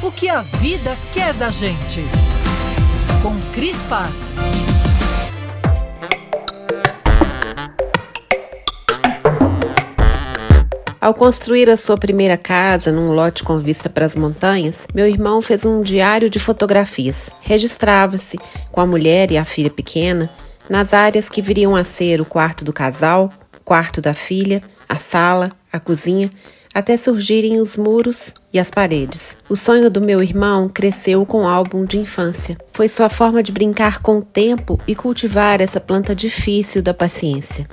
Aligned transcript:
O 0.00 0.12
que 0.12 0.28
a 0.28 0.42
vida 0.42 0.96
quer 1.12 1.34
da 1.34 1.50
gente. 1.50 2.04
Com 3.20 3.36
Cris 3.52 3.82
Paz. 3.82 4.36
Ao 11.00 11.12
construir 11.12 11.68
a 11.68 11.76
sua 11.76 11.96
primeira 11.96 12.36
casa 12.36 12.92
num 12.92 13.10
lote 13.10 13.42
com 13.42 13.58
vista 13.58 13.90
para 13.90 14.06
as 14.06 14.14
montanhas, 14.14 14.86
meu 14.94 15.04
irmão 15.04 15.42
fez 15.42 15.64
um 15.64 15.82
diário 15.82 16.30
de 16.30 16.38
fotografias. 16.38 17.34
Registrava-se 17.40 18.38
com 18.70 18.80
a 18.80 18.86
mulher 18.86 19.32
e 19.32 19.36
a 19.36 19.44
filha 19.44 19.70
pequena 19.70 20.30
nas 20.70 20.94
áreas 20.94 21.28
que 21.28 21.42
viriam 21.42 21.74
a 21.74 21.82
ser 21.82 22.20
o 22.20 22.24
quarto 22.24 22.64
do 22.64 22.72
casal, 22.72 23.32
o 23.56 23.64
quarto 23.64 24.00
da 24.00 24.14
filha, 24.14 24.62
a 24.88 24.94
sala, 24.94 25.50
a 25.72 25.80
cozinha, 25.80 26.30
até 26.78 26.96
surgirem 26.96 27.60
os 27.60 27.76
muros 27.76 28.32
e 28.52 28.58
as 28.58 28.70
paredes. 28.70 29.36
O 29.48 29.56
sonho 29.56 29.90
do 29.90 30.00
meu 30.00 30.22
irmão 30.22 30.68
cresceu 30.68 31.26
com 31.26 31.42
o 31.42 31.48
álbum 31.48 31.84
de 31.84 31.98
infância. 31.98 32.56
Foi 32.72 32.86
sua 32.86 33.08
forma 33.08 33.42
de 33.42 33.50
brincar 33.50 34.00
com 34.00 34.18
o 34.18 34.22
tempo 34.22 34.80
e 34.86 34.94
cultivar 34.94 35.60
essa 35.60 35.80
planta 35.80 36.14
difícil 36.14 36.80
da 36.80 36.94
paciência. 36.94 37.68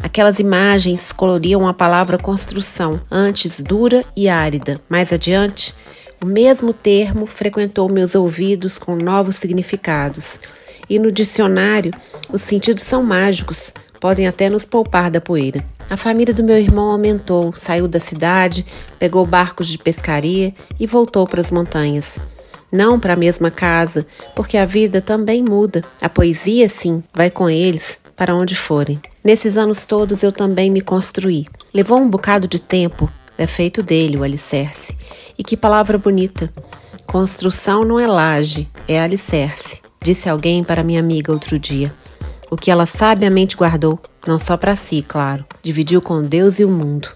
Aquelas 0.00 0.38
imagens 0.38 1.10
coloriam 1.10 1.66
a 1.66 1.74
palavra 1.74 2.16
construção, 2.16 3.00
antes 3.10 3.60
dura 3.60 4.04
e 4.16 4.28
árida. 4.28 4.80
Mais 4.88 5.12
adiante, 5.12 5.74
o 6.22 6.26
mesmo 6.26 6.72
termo 6.72 7.26
frequentou 7.26 7.88
meus 7.88 8.14
ouvidos 8.14 8.78
com 8.78 8.94
novos 8.94 9.34
significados. 9.34 10.38
E 10.88 10.96
no 11.00 11.10
dicionário, 11.10 11.90
os 12.30 12.42
sentidos 12.42 12.84
são 12.84 13.02
mágicos, 13.02 13.74
podem 13.98 14.28
até 14.28 14.48
nos 14.48 14.64
poupar 14.64 15.10
da 15.10 15.20
poeira. 15.20 15.73
A 15.88 15.96
família 15.96 16.32
do 16.32 16.42
meu 16.42 16.58
irmão 16.58 16.90
aumentou, 16.90 17.52
saiu 17.56 17.86
da 17.86 18.00
cidade, 18.00 18.64
pegou 18.98 19.26
barcos 19.26 19.68
de 19.68 19.78
pescaria 19.78 20.52
e 20.80 20.86
voltou 20.86 21.26
para 21.26 21.40
as 21.40 21.50
montanhas. 21.50 22.18
Não 22.72 22.98
para 22.98 23.12
a 23.12 23.16
mesma 23.16 23.50
casa, 23.50 24.06
porque 24.34 24.56
a 24.56 24.64
vida 24.64 25.00
também 25.00 25.42
muda. 25.42 25.84
A 26.00 26.08
poesia, 26.08 26.68
sim, 26.68 27.04
vai 27.14 27.30
com 27.30 27.48
eles, 27.48 28.00
para 28.16 28.34
onde 28.34 28.54
forem. 28.54 29.00
Nesses 29.22 29.56
anos 29.56 29.86
todos 29.86 30.22
eu 30.22 30.32
também 30.32 30.70
me 30.70 30.80
construí. 30.80 31.46
Levou 31.72 32.00
um 32.00 32.08
bocado 32.08 32.48
de 32.48 32.60
tempo, 32.60 33.08
é 33.38 33.46
feito 33.46 33.82
dele 33.82 34.16
o 34.16 34.22
alicerce. 34.22 34.96
E 35.38 35.44
que 35.44 35.56
palavra 35.56 35.98
bonita! 35.98 36.52
Construção 37.06 37.82
não 37.82 38.00
é 38.00 38.06
laje, 38.06 38.68
é 38.88 39.00
alicerce, 39.00 39.80
disse 40.02 40.28
alguém 40.28 40.64
para 40.64 40.82
minha 40.82 40.98
amiga 40.98 41.32
outro 41.32 41.58
dia. 41.58 41.94
O 42.50 42.56
que 42.56 42.70
ela 42.70 42.86
sabiamente 42.86 43.56
guardou, 43.56 43.98
não 44.26 44.38
só 44.38 44.56
para 44.56 44.76
si, 44.76 45.02
claro, 45.02 45.44
dividiu 45.62 46.00
com 46.00 46.22
Deus 46.22 46.58
e 46.58 46.64
o 46.64 46.70
mundo. 46.70 47.08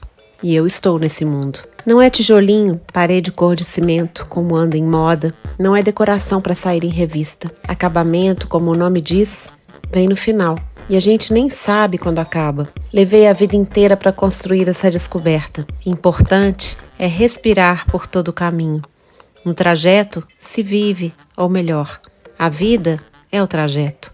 E 0.43 0.55
eu 0.55 0.67
estou 0.67 0.99
nesse 0.99 1.25
mundo. 1.25 1.61
Não 1.85 2.01
é 2.01 2.11
tijolinho, 2.11 2.81
parede 2.93 3.33
cor 3.33 3.57
de 3.57 3.65
cimento, 3.65 4.27
como 4.29 4.55
anda 4.55 4.77
em 4.77 4.85
moda. 4.85 5.35
Não 5.59 5.75
é 5.75 5.83
decoração 5.83 6.41
para 6.41 6.55
sair 6.55 6.85
em 6.85 6.91
revista. 6.91 7.51
Acabamento, 7.67 8.47
como 8.47 8.71
o 8.71 8.77
nome 8.77 9.01
diz, 9.01 9.53
vem 9.91 10.07
no 10.07 10.17
final 10.17 10.57
e 10.89 10.97
a 10.97 11.01
gente 11.01 11.33
nem 11.33 11.49
sabe 11.49 11.99
quando 11.99 12.19
acaba. 12.19 12.69
Levei 12.93 13.29
a 13.29 13.33
vida 13.33 13.55
inteira 13.55 13.97
para 13.97 14.13
construir 14.13 14.69
essa 14.69 14.91
descoberta. 14.91 15.67
Importante 15.85 16.77
é 16.99 17.07
respirar 17.07 17.87
por 17.91 18.07
todo 18.07 18.29
o 18.29 18.33
caminho. 18.33 18.83
No 19.45 19.55
trajeto 19.55 20.27
se 20.39 20.63
vive, 20.63 21.15
ou 21.37 21.49
melhor, 21.49 22.01
a 22.39 22.49
vida 22.49 22.99
é 23.31 23.43
o 23.43 23.47
trajeto. 23.47 24.08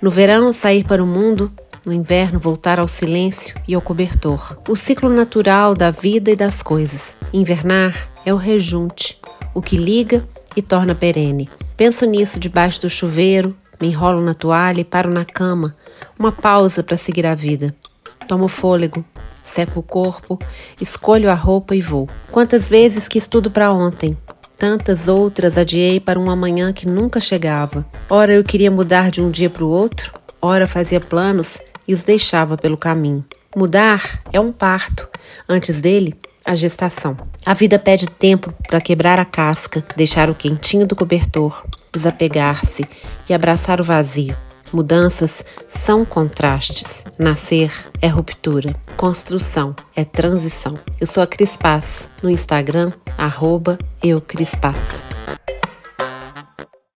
No 0.00 0.10
verão, 0.10 0.52
sair 0.52 0.84
para 0.84 1.02
o 1.02 1.06
mundo, 1.06 1.52
no 1.84 1.92
inverno, 1.92 2.38
voltar 2.38 2.78
ao 2.78 2.88
silêncio 2.88 3.54
e 3.66 3.74
ao 3.74 3.80
cobertor. 3.80 4.58
O 4.68 4.76
ciclo 4.76 5.08
natural 5.08 5.74
da 5.74 5.90
vida 5.90 6.30
e 6.30 6.36
das 6.36 6.62
coisas. 6.62 7.16
Invernar 7.32 8.08
é 8.24 8.32
o 8.32 8.36
rejunte, 8.36 9.18
o 9.54 9.62
que 9.62 9.76
liga 9.76 10.26
e 10.56 10.62
torna 10.62 10.94
perene. 10.94 11.48
Penso 11.76 12.04
nisso 12.04 12.38
debaixo 12.38 12.82
do 12.82 12.90
chuveiro, 12.90 13.56
me 13.80 13.88
enrolo 13.88 14.20
na 14.20 14.34
toalha 14.34 14.80
e 14.80 14.84
paro 14.84 15.10
na 15.10 15.24
cama, 15.24 15.76
uma 16.18 16.32
pausa 16.32 16.82
para 16.82 16.96
seguir 16.96 17.26
a 17.26 17.34
vida. 17.34 17.74
Tomo 18.26 18.48
fôlego, 18.48 19.04
seco 19.42 19.80
o 19.80 19.82
corpo, 19.82 20.38
escolho 20.80 21.30
a 21.30 21.34
roupa 21.34 21.74
e 21.74 21.80
vou. 21.80 22.08
Quantas 22.30 22.68
vezes 22.68 23.08
que 23.08 23.18
estudo 23.18 23.50
para 23.50 23.72
ontem, 23.72 24.16
tantas 24.58 25.06
outras 25.06 25.56
adiei 25.56 26.00
para 26.00 26.18
um 26.18 26.28
amanhã 26.28 26.72
que 26.72 26.86
nunca 26.86 27.20
chegava. 27.20 27.86
Ora 28.10 28.32
eu 28.32 28.42
queria 28.42 28.70
mudar 28.70 29.10
de 29.10 29.22
um 29.22 29.30
dia 29.30 29.48
para 29.48 29.64
o 29.64 29.68
outro, 29.68 30.12
ora 30.42 30.66
fazia 30.66 31.00
planos 31.00 31.62
e 31.86 31.94
os 31.94 32.02
deixava 32.02 32.56
pelo 32.56 32.76
caminho. 32.76 33.24
Mudar 33.56 34.20
é 34.32 34.40
um 34.40 34.52
parto. 34.52 35.08
Antes 35.48 35.80
dele, 35.80 36.14
a 36.44 36.54
gestação. 36.54 37.16
A 37.46 37.54
vida 37.54 37.78
pede 37.78 38.08
tempo 38.08 38.52
para 38.66 38.80
quebrar 38.80 39.20
a 39.20 39.24
casca, 39.24 39.84
deixar 39.96 40.28
o 40.28 40.34
quentinho 40.34 40.86
do 40.86 40.96
cobertor, 40.96 41.64
desapegar-se 41.92 42.84
e 43.28 43.32
abraçar 43.32 43.80
o 43.80 43.84
vazio. 43.84 44.36
Mudanças 44.72 45.44
são 45.68 46.04
contrastes. 46.04 47.06
Nascer 47.18 47.72
é 48.02 48.08
ruptura. 48.08 48.74
Construção 48.98 49.76
é 49.94 50.04
transição. 50.04 50.76
Eu 51.00 51.06
sou 51.06 51.22
a 51.22 51.26
Cris 51.26 51.56
Paz, 51.56 52.08
no 52.20 52.28
Instagram, 52.28 52.90
arroba 53.16 53.78
eucrispaz. 54.02 55.04